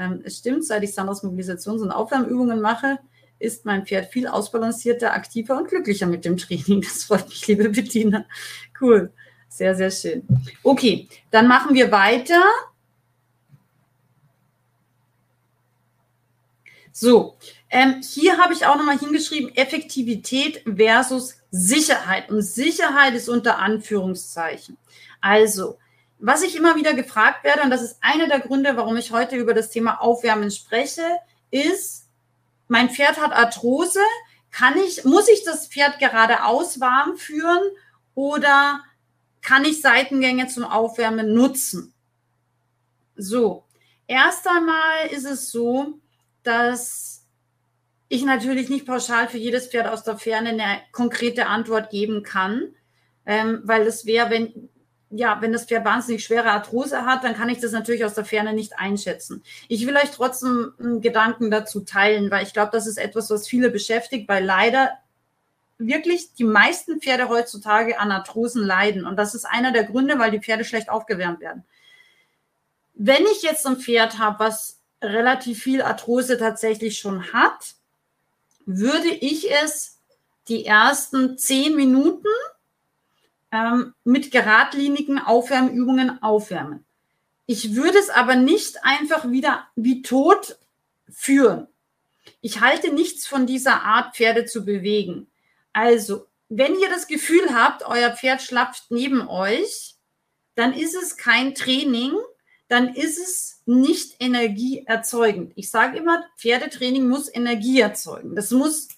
[0.00, 2.98] ähm, es stimmt, seit ich Sanders Mobilisations- und Aufwärmübungen mache,
[3.38, 6.80] ist mein Pferd viel ausbalancierter, aktiver und glücklicher mit dem Training.
[6.80, 8.24] Das freut mich, liebe Bettina.
[8.80, 9.12] Cool.
[9.48, 10.26] Sehr, sehr schön.
[10.62, 12.42] Okay, dann machen wir weiter.
[16.92, 17.36] So,
[17.68, 22.30] ähm, hier habe ich auch nochmal hingeschrieben, Effektivität versus Sicherheit.
[22.30, 24.76] Und Sicherheit ist unter Anführungszeichen.
[25.20, 25.78] Also,
[26.20, 29.36] was ich immer wieder gefragt werde, und das ist einer der Gründe, warum ich heute
[29.36, 31.02] über das Thema Aufwärmen spreche,
[31.50, 32.08] ist,
[32.68, 34.00] mein Pferd hat Arthrose,
[34.50, 37.62] kann ich, muss ich das Pferd geradeaus warm führen
[38.14, 38.82] oder
[39.42, 41.94] kann ich Seitengänge zum Aufwärmen nutzen?
[43.16, 43.64] So,
[44.06, 45.98] erst einmal ist es so,
[46.42, 47.24] dass
[48.08, 52.74] ich natürlich nicht pauschal für jedes Pferd aus der Ferne eine konkrete Antwort geben kann,
[53.24, 54.68] ähm, weil es wäre, wenn
[55.10, 58.24] ja, wenn das Pferd wahnsinnig schwere Arthrose hat, dann kann ich das natürlich aus der
[58.24, 59.42] Ferne nicht einschätzen.
[59.68, 63.48] Ich will euch trotzdem einen Gedanken dazu teilen, weil ich glaube, das ist etwas, was
[63.48, 64.90] viele beschäftigt, weil leider
[65.78, 69.04] wirklich die meisten Pferde heutzutage an Arthrosen leiden.
[69.04, 71.64] Und das ist einer der Gründe, weil die Pferde schlecht aufgewärmt werden.
[72.94, 77.74] Wenn ich jetzt ein Pferd habe, was relativ viel Arthrose tatsächlich schon hat,
[78.66, 79.98] würde ich es
[80.48, 82.28] die ersten zehn Minuten
[83.52, 86.84] ähm, mit geradlinigen Aufwärmübungen aufwärmen.
[87.46, 90.56] Ich würde es aber nicht einfach wieder wie tot
[91.08, 91.66] führen.
[92.40, 95.26] Ich halte nichts von dieser Art, Pferde zu bewegen.
[95.72, 99.96] Also, wenn ihr das Gefühl habt, euer Pferd schlapft neben euch,
[100.54, 102.12] dann ist es kein Training,
[102.68, 105.52] dann ist es nicht energieerzeugend.
[105.56, 108.36] Ich sage immer, Pferdetraining muss Energie erzeugen.
[108.36, 108.88] Das muss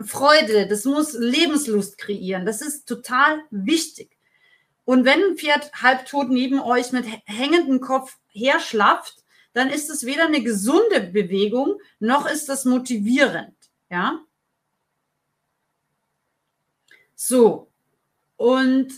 [0.00, 2.46] Freude, das muss Lebenslust kreieren.
[2.46, 4.16] Das ist total wichtig.
[4.84, 10.26] Und wenn ein Pferd halbtot neben euch mit hängendem Kopf herschlapft, dann ist es weder
[10.26, 13.56] eine gesunde Bewegung, noch ist das motivierend.
[13.90, 14.20] Ja.
[17.14, 17.68] So.
[18.36, 18.92] Und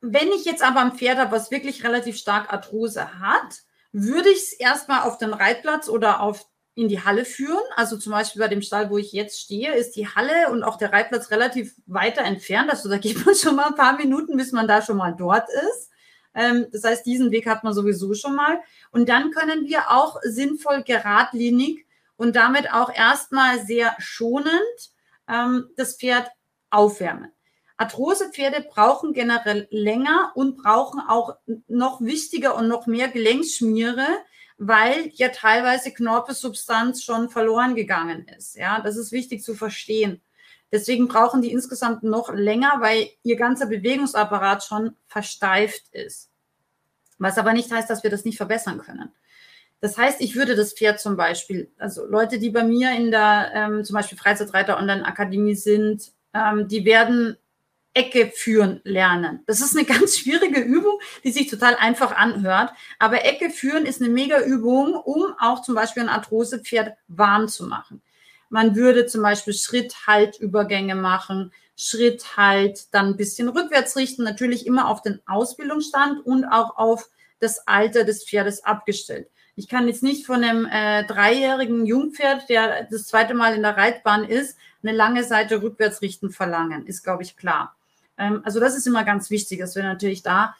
[0.00, 4.38] wenn ich jetzt aber ein Pferd habe, was wirklich relativ stark Arthrose hat, würde ich
[4.38, 7.62] es erstmal auf den Reitplatz oder auf in die Halle führen.
[7.76, 10.76] Also zum Beispiel bei dem Stall, wo ich jetzt stehe, ist die Halle und auch
[10.76, 12.70] der Reitplatz relativ weiter entfernt.
[12.70, 15.48] Also da geht man schon mal ein paar Minuten, bis man da schon mal dort
[15.48, 15.90] ist.
[16.34, 18.60] Ähm, das heißt, diesen Weg hat man sowieso schon mal.
[18.90, 24.50] Und dann können wir auch sinnvoll geradlinig und damit auch erstmal sehr schonend
[25.28, 26.30] ähm, das Pferd
[26.70, 27.30] aufwärmen.
[27.76, 34.06] Arthrosepferde brauchen generell länger und brauchen auch noch wichtiger und noch mehr Gelenkschmiere,
[34.58, 38.56] weil ja teilweise Knorpelsubstanz schon verloren gegangen ist.
[38.56, 40.20] Ja, das ist wichtig zu verstehen.
[40.72, 46.30] Deswegen brauchen die insgesamt noch länger, weil ihr ganzer Bewegungsapparat schon versteift ist.
[47.18, 49.12] Was aber nicht heißt, dass wir das nicht verbessern können.
[49.80, 53.52] Das heißt, ich würde das Pferd zum Beispiel, also Leute, die bei mir in der
[53.54, 57.36] ähm, zum Beispiel Freizeitreiter Online Akademie sind, ähm, die werden
[57.94, 59.42] Ecke führen lernen.
[59.46, 62.72] Das ist eine ganz schwierige Übung, die sich total einfach anhört.
[62.98, 67.66] Aber Ecke führen ist eine mega Übung, um auch zum Beispiel ein Arthrosepferd warm zu
[67.66, 68.02] machen.
[68.50, 75.02] Man würde zum Beispiel Schritt-Halt-Übergänge machen, Schritt-Halt, dann ein bisschen rückwärts richten, natürlich immer auf
[75.02, 77.08] den Ausbildungsstand und auch auf
[77.40, 79.28] das Alter des Pferdes abgestellt.
[79.56, 83.76] Ich kann jetzt nicht von einem äh, dreijährigen Jungpferd, der das zweite Mal in der
[83.76, 87.76] Reitbahn ist, eine lange Seite rückwärts richten verlangen, ist, glaube ich, klar.
[88.18, 90.54] Ähm, also das ist immer ganz wichtig, dass wir natürlich da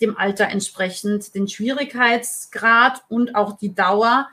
[0.00, 4.28] dem Alter entsprechend den Schwierigkeitsgrad und auch die Dauer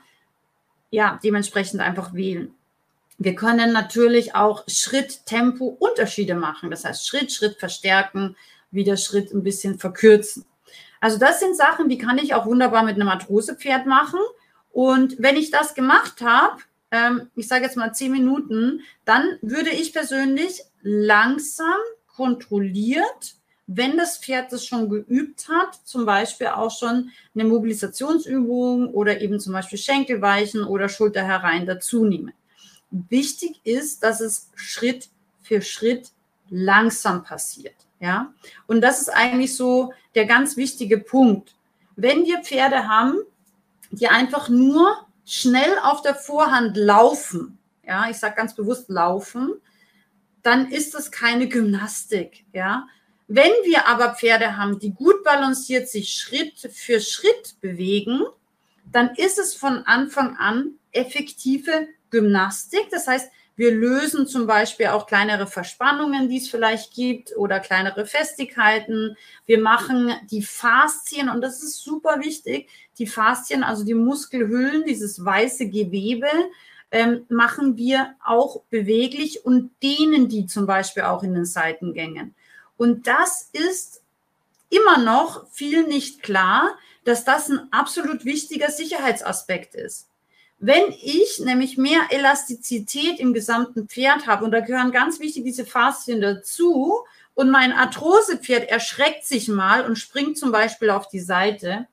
[0.90, 2.54] ja dementsprechend einfach wählen.
[3.18, 6.70] Wir können natürlich auch Schritt-Tempo-Unterschiede machen.
[6.70, 8.36] Das heißt, Schritt, Schritt verstärken,
[8.70, 10.44] wieder Schritt ein bisschen verkürzen.
[11.00, 14.20] Also das sind Sachen, die kann ich auch wunderbar mit einem Arthrosepferd machen.
[14.70, 19.70] Und wenn ich das gemacht habe, ähm, ich sage jetzt mal zehn Minuten, dann würde
[19.70, 21.78] ich persönlich langsam
[22.22, 23.34] kontrolliert,
[23.66, 29.40] wenn das Pferd das schon geübt hat, zum Beispiel auch schon eine Mobilisationsübung oder eben
[29.40, 32.32] zum Beispiel Schenkelweichen oder Schulter herein dazu nehmen.
[32.92, 35.08] Wichtig ist, dass es Schritt
[35.42, 36.10] für Schritt
[36.48, 37.74] langsam passiert.
[37.98, 38.32] Ja,
[38.68, 41.56] und das ist eigentlich so der ganz wichtige Punkt.
[41.96, 43.16] Wenn wir Pferde haben,
[43.90, 49.54] die einfach nur schnell auf der Vorhand laufen, ja, ich sage ganz bewusst laufen,
[50.42, 52.88] dann ist das keine Gymnastik, ja.
[53.28, 58.20] Wenn wir aber Pferde haben, die gut balanciert sich Schritt für Schritt bewegen,
[58.90, 62.90] dann ist es von Anfang an effektive Gymnastik.
[62.90, 68.06] Das heißt, wir lösen zum Beispiel auch kleinere Verspannungen, die es vielleicht gibt, oder kleinere
[68.06, 69.16] Festigkeiten.
[69.46, 75.24] Wir machen die Faszien, und das ist super wichtig, die Faszien, also die Muskelhüllen, dieses
[75.24, 76.28] weiße Gewebe,
[76.92, 82.34] ähm, machen wir auch beweglich und dehnen die zum Beispiel auch in den Seitengängen.
[82.76, 84.02] Und das ist
[84.68, 90.06] immer noch viel nicht klar, dass das ein absolut wichtiger Sicherheitsaspekt ist.
[90.58, 95.66] Wenn ich nämlich mehr Elastizität im gesamten Pferd habe, und da gehören ganz wichtig diese
[95.66, 97.00] Faszien dazu,
[97.34, 101.88] und mein Arthrosepferd erschreckt sich mal und springt zum Beispiel auf die Seite,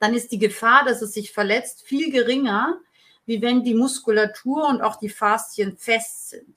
[0.00, 2.78] dann ist die Gefahr, dass es sich verletzt, viel geringer,
[3.26, 6.56] wie wenn die Muskulatur und auch die Faszien fest sind.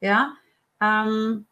[0.00, 0.34] Ja,
[0.80, 1.46] ähm,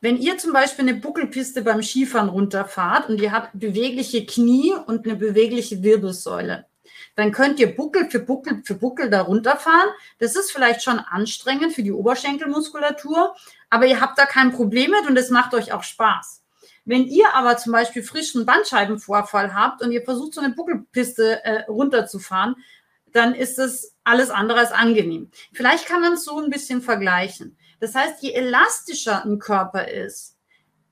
[0.00, 5.06] wenn ihr zum Beispiel eine Buckelpiste beim Skifahren runterfahrt und ihr habt bewegliche Knie und
[5.06, 6.66] eine bewegliche Wirbelsäule,
[7.16, 9.88] dann könnt ihr Buckel für Buckel für Buckel da runterfahren.
[10.18, 13.34] Das ist vielleicht schon anstrengend für die Oberschenkelmuskulatur,
[13.70, 16.43] aber ihr habt da kein Problem mit und es macht euch auch Spaß.
[16.84, 21.62] Wenn ihr aber zum Beispiel frischen Bandscheibenvorfall habt und ihr versucht, so eine Buckelpiste äh,
[21.66, 22.56] runterzufahren,
[23.12, 25.30] dann ist es alles andere als angenehm.
[25.52, 27.56] Vielleicht kann man es so ein bisschen vergleichen.
[27.80, 30.36] Das heißt, je elastischer ein Körper ist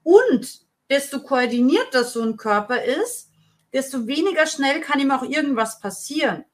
[0.03, 3.31] und desto koordinierter so ein Körper ist,
[3.73, 6.45] desto weniger schnell kann ihm auch irgendwas passieren.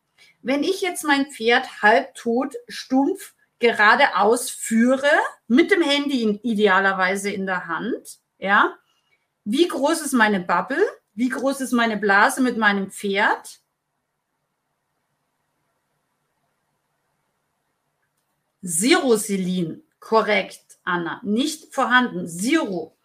[0.42, 5.10] Wenn ich jetzt mein Pferd halbtot, stumpf, geradeaus führe,
[5.48, 8.76] mit dem Handy idealerweise in der Hand, ja,
[9.50, 10.86] wie groß ist meine Bubble?
[11.14, 13.60] Wie groß ist meine Blase mit meinem Pferd?
[18.62, 19.82] Zero Selin.
[20.00, 21.22] Korrekt, Anna.
[21.24, 22.28] Nicht vorhanden.
[22.28, 22.98] Zero.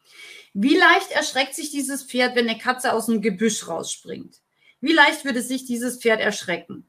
[0.54, 4.42] Wie leicht erschreckt sich dieses Pferd, wenn eine Katze aus dem Gebüsch rausspringt?
[4.82, 6.86] Wie leicht würde sich dieses Pferd erschrecken?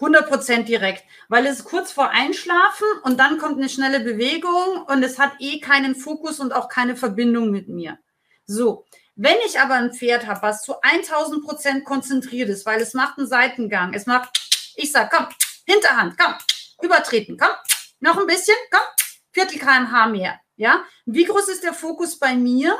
[0.00, 5.18] 100% direkt, weil es kurz vor Einschlafen und dann kommt eine schnelle Bewegung und es
[5.18, 7.98] hat eh keinen Fokus und auch keine Verbindung mit mir.
[8.46, 8.84] So,
[9.16, 13.28] wenn ich aber ein Pferd habe, was zu 1000% konzentriert ist, weil es macht einen
[13.28, 14.30] Seitengang, es macht,
[14.74, 15.28] ich sag, komm,
[15.66, 16.34] Hinterhand, komm,
[16.82, 17.54] übertreten, komm,
[18.00, 18.82] noch ein bisschen, komm,
[19.30, 20.40] Viertel kmh mehr.
[20.56, 22.76] Ja, wie groß ist der Fokus bei mir?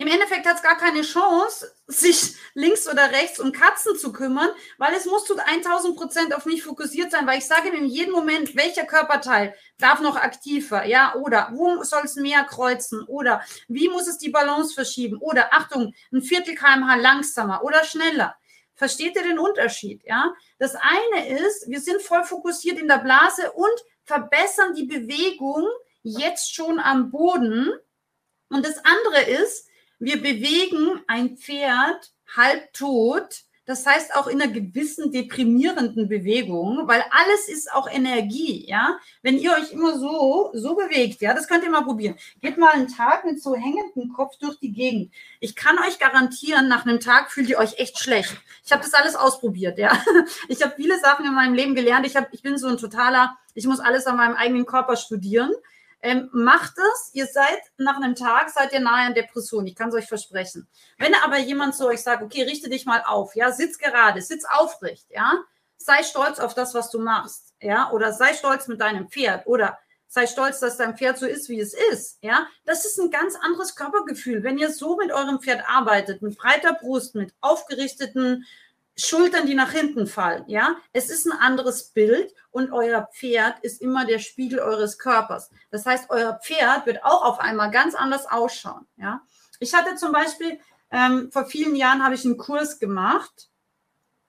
[0.00, 4.48] Im Endeffekt hat es gar keine Chance, sich links oder rechts um Katzen zu kümmern,
[4.78, 8.12] weil es muss zu 1000 Prozent auf mich fokussiert sein, weil ich sage in jedem
[8.12, 13.88] Moment, welcher Körperteil darf noch aktiver, ja, oder wo soll es mehr kreuzen, oder wie
[13.88, 18.36] muss es die Balance verschieben, oder Achtung, ein Viertel kmh langsamer oder schneller.
[18.76, 20.04] Versteht ihr den Unterschied?
[20.04, 25.66] Ja, das eine ist, wir sind voll fokussiert in der Blase und verbessern die Bewegung
[26.04, 27.72] jetzt schon am Boden.
[28.48, 29.67] Und das andere ist,
[29.98, 37.04] wir bewegen ein Pferd halb tot das heißt auch in einer gewissen deprimierenden Bewegung, weil
[37.10, 38.98] alles ist auch Energie, ja.
[39.20, 42.14] Wenn ihr euch immer so, so bewegt, ja, das könnt ihr mal probieren.
[42.40, 45.12] Geht mal einen Tag mit so hängendem Kopf durch die Gegend.
[45.40, 48.34] Ich kann euch garantieren, nach einem Tag fühlt ihr euch echt schlecht.
[48.64, 49.92] Ich habe das alles ausprobiert, ja.
[50.48, 52.06] Ich habe viele Sachen in meinem Leben gelernt.
[52.06, 55.52] Ich, hab, ich bin so ein totaler, ich muss alles an meinem eigenen Körper studieren.
[56.00, 59.88] Ähm, macht es, ihr seid nach einem Tag, seid ihr nahe an Depression, ich kann
[59.88, 60.68] es euch versprechen.
[60.96, 64.44] Wenn aber jemand zu euch sagt, okay, richte dich mal auf, ja, sitz gerade, sitz
[64.44, 65.32] aufrecht, ja,
[65.76, 69.46] sei stolz auf das, was du machst, ja, oder sei stolz mit deinem Pferd.
[69.46, 69.78] Oder
[70.08, 73.36] sei stolz, dass dein Pferd so ist, wie es ist, ja, das ist ein ganz
[73.36, 74.42] anderes Körpergefühl.
[74.42, 78.46] Wenn ihr so mit eurem Pferd arbeitet, mit breiter Brust, mit aufgerichteten
[78.98, 80.76] Schultern, die nach hinten fallen, ja.
[80.92, 85.50] Es ist ein anderes Bild und euer Pferd ist immer der Spiegel eures Körpers.
[85.70, 89.22] Das heißt, euer Pferd wird auch auf einmal ganz anders ausschauen, ja.
[89.60, 90.58] Ich hatte zum Beispiel,
[90.90, 93.48] ähm, vor vielen Jahren habe ich einen Kurs gemacht,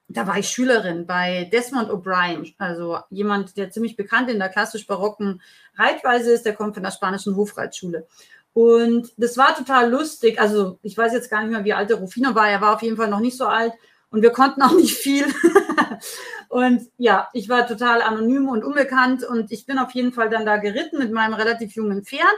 [0.08, 5.42] da war ich Schülerin bei Desmond O'Brien, also jemand, der ziemlich bekannt in der klassisch-barocken
[5.78, 8.08] Reitweise ist, der kommt von der spanischen Hofreitschule.
[8.54, 10.42] Und das war total lustig.
[10.42, 12.50] Also ich weiß jetzt gar nicht mehr, wie alt der Rufino war.
[12.50, 13.74] Er war auf jeden Fall noch nicht so alt
[14.12, 15.26] und wir konnten auch nicht viel.
[16.50, 20.46] und ja, ich war total anonym und unbekannt und ich bin auf jeden Fall dann
[20.46, 22.38] da geritten mit meinem relativ jungen Pferd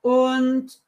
[0.00, 0.80] und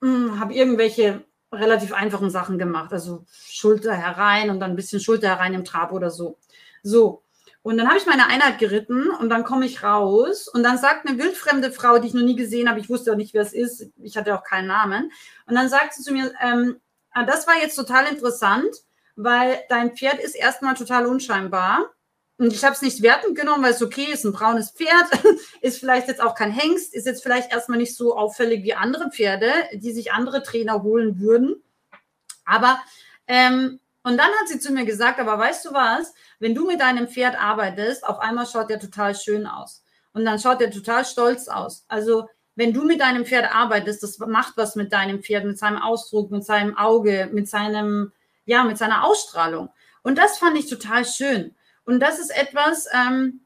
[0.00, 5.28] hm, habe irgendwelche relativ einfachen Sachen gemacht, also Schulter herein und dann ein bisschen Schulter
[5.28, 6.38] herein im Trab oder so.
[6.82, 7.22] So.
[7.62, 11.06] Und dann habe ich meine Einheit geritten und dann komme ich raus und dann sagt
[11.06, 13.52] eine wildfremde Frau, die ich noch nie gesehen habe, ich wusste auch nicht, wer es
[13.52, 15.12] ist, ich hatte auch keinen Namen.
[15.46, 16.80] Und dann sagt sie zu mir, ähm,
[17.12, 18.74] ah, das war jetzt total interessant
[19.16, 21.90] weil dein Pferd ist erstmal total unscheinbar.
[22.38, 25.06] Und ich habe es nicht wertend genommen, weil es okay ist, ein braunes Pferd,
[25.60, 29.10] ist vielleicht jetzt auch kein Hengst, ist jetzt vielleicht erstmal nicht so auffällig wie andere
[29.10, 31.62] Pferde, die sich andere Trainer holen würden.
[32.44, 32.80] Aber,
[33.28, 36.80] ähm, und dann hat sie zu mir gesagt, aber weißt du was, wenn du mit
[36.80, 39.84] deinem Pferd arbeitest, auf einmal schaut der total schön aus.
[40.12, 41.84] Und dann schaut der total stolz aus.
[41.88, 45.78] Also, wenn du mit deinem Pferd arbeitest, das macht was mit deinem Pferd, mit seinem
[45.78, 48.12] Ausdruck, mit seinem Auge, mit seinem,
[48.44, 49.70] ja, mit seiner Ausstrahlung.
[50.02, 51.54] Und das fand ich total schön.
[51.84, 53.40] Und das ist etwas, ähm,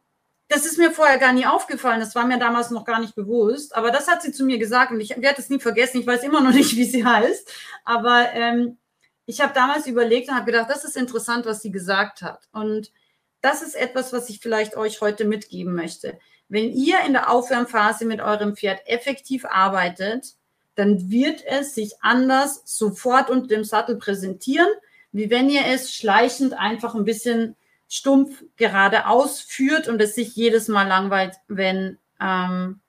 [0.48, 2.00] das ist mir vorher gar nie aufgefallen.
[2.00, 3.74] Das war mir damals noch gar nicht bewusst.
[3.74, 6.00] Aber das hat sie zu mir gesagt und ich werde es nie vergessen.
[6.00, 7.50] Ich weiß immer noch nicht, wie sie heißt.
[7.84, 8.78] Aber ähm,
[9.26, 12.48] ich habe damals überlegt und habe gedacht, das ist interessant, was sie gesagt hat.
[12.52, 12.92] Und
[13.40, 16.18] das ist etwas, was ich vielleicht euch heute mitgeben möchte.
[16.48, 20.34] Wenn ihr in der Aufwärmphase mit eurem Pferd effektiv arbeitet,
[20.76, 24.68] dann wird es sich anders sofort unter dem Sattel präsentieren
[25.16, 27.56] wie wenn ihr es schleichend einfach ein bisschen
[27.88, 32.80] stumpf geradeaus führt und es sich jedes Mal langweilt, wenn, ähm,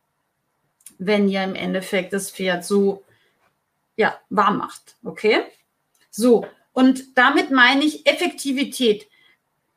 [0.98, 3.04] wenn ihr im Endeffekt das Pferd so
[3.96, 4.98] ja, warm macht.
[5.04, 5.44] Okay?
[6.10, 9.08] So, und damit meine ich Effektivität.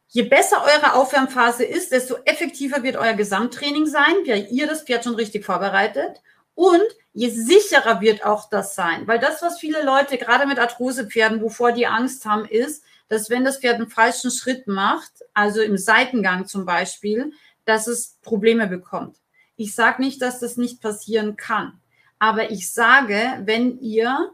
[0.08, 5.04] Je besser eure Aufwärmphase ist, desto effektiver wird euer Gesamttraining sein, weil ihr das Pferd
[5.04, 6.20] schon richtig vorbereitet.
[6.60, 6.84] Und
[7.14, 9.06] je sicherer wird auch das sein.
[9.06, 13.46] Weil das, was viele Leute gerade mit Arthrosepferden, wovor die Angst haben, ist, dass wenn
[13.46, 17.32] das Pferd einen falschen Schritt macht, also im Seitengang zum Beispiel,
[17.64, 19.16] dass es Probleme bekommt.
[19.56, 21.80] Ich sage nicht, dass das nicht passieren kann.
[22.18, 24.30] Aber ich sage, wenn ihr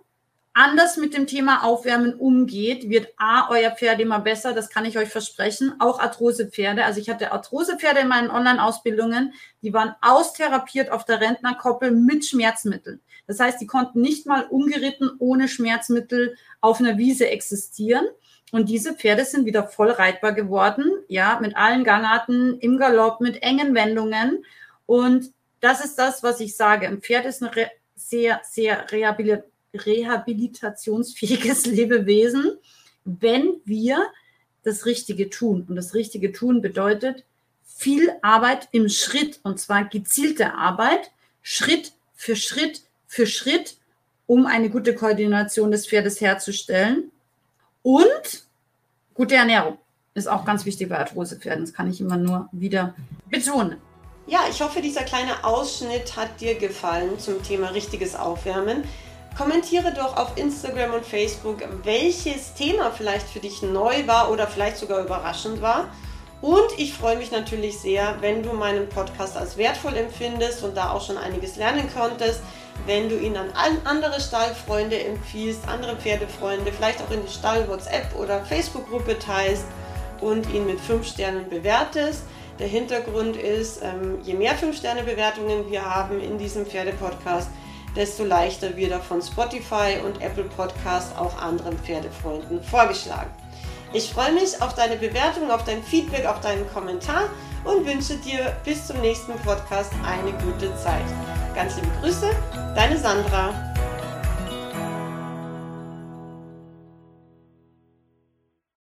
[0.56, 4.96] anders mit dem Thema Aufwärmen umgeht, wird A, euer Pferd immer besser, das kann ich
[4.96, 5.74] euch versprechen.
[5.80, 6.84] Auch Arthrosepferde.
[6.84, 13.00] Also ich hatte Arthrosepferde in meinen Online-Ausbildungen, die waren austherapiert auf der Rentnerkoppel mit Schmerzmitteln.
[13.26, 18.06] Das heißt, die konnten nicht mal ungeritten ohne Schmerzmittel auf einer Wiese existieren.
[18.50, 23.42] Und diese Pferde sind wieder voll reitbar geworden, ja, mit allen Gangarten, im Galopp, mit
[23.42, 24.44] engen Wendungen.
[24.86, 26.86] Und das ist das, was ich sage.
[26.86, 32.58] Ein Pferd ist eine sehr, sehr rehabilitiert rehabilitationsfähiges Lebewesen,
[33.04, 34.06] wenn wir
[34.62, 35.66] das Richtige tun.
[35.68, 37.24] Und das Richtige tun bedeutet
[37.64, 41.10] viel Arbeit im Schritt, und zwar gezielte Arbeit,
[41.42, 43.76] Schritt für Schritt für Schritt,
[44.26, 47.12] um eine gute Koordination des Pferdes herzustellen.
[47.82, 48.44] Und
[49.14, 49.78] gute Ernährung
[50.14, 51.64] ist auch ganz wichtig bei Arthrosepferden.
[51.64, 52.94] Das kann ich immer nur wieder
[53.30, 53.76] betonen.
[54.26, 58.82] Ja, ich hoffe, dieser kleine Ausschnitt hat dir gefallen zum Thema richtiges Aufwärmen.
[59.36, 64.78] Kommentiere doch auf Instagram und Facebook, welches Thema vielleicht für dich neu war oder vielleicht
[64.78, 65.88] sogar überraschend war.
[66.40, 70.90] Und ich freue mich natürlich sehr, wenn du meinen Podcast als wertvoll empfindest und da
[70.90, 72.40] auch schon einiges lernen konntest,
[72.86, 73.50] wenn du ihn an
[73.84, 79.66] andere Stallfreunde empfiehlst, andere Pferdefreunde, vielleicht auch in die Stall WhatsApp oder Facebook-Gruppe teilst
[80.20, 82.22] und ihn mit 5 Sternen bewertest.
[82.58, 87.50] Der Hintergrund ist, ähm, je mehr 5-Sterne-Bewertungen wir haben in diesem Pferdepodcast,
[87.96, 93.30] desto leichter wird er von Spotify und Apple Podcast auch anderen Pferdefreunden vorgeschlagen.
[93.92, 97.30] Ich freue mich auf deine Bewertung, auf dein Feedback, auf deinen Kommentar
[97.64, 101.04] und wünsche dir bis zum nächsten Podcast eine gute Zeit.
[101.54, 102.30] Ganz liebe Grüße,
[102.74, 103.75] deine Sandra.